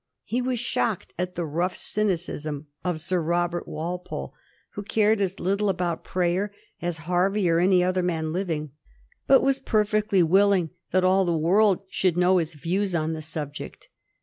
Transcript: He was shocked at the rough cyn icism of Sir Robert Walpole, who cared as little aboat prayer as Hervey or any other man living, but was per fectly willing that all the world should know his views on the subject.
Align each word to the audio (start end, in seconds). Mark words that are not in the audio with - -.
He 0.23 0.41
was 0.41 0.57
shocked 0.59 1.13
at 1.19 1.35
the 1.35 1.45
rough 1.45 1.75
cyn 1.75 2.07
icism 2.07 2.65
of 2.83 2.99
Sir 2.99 3.21
Robert 3.21 3.67
Walpole, 3.67 4.33
who 4.71 4.81
cared 4.81 5.21
as 5.21 5.39
little 5.39 5.69
aboat 5.71 6.03
prayer 6.03 6.51
as 6.81 7.01
Hervey 7.05 7.47
or 7.47 7.59
any 7.59 7.83
other 7.83 8.01
man 8.01 8.33
living, 8.33 8.71
but 9.27 9.43
was 9.43 9.59
per 9.59 9.85
fectly 9.85 10.23
willing 10.23 10.71
that 10.89 11.03
all 11.03 11.23
the 11.23 11.37
world 11.37 11.81
should 11.87 12.17
know 12.17 12.39
his 12.39 12.55
views 12.55 12.95
on 12.95 13.13
the 13.13 13.21
subject. 13.21 13.89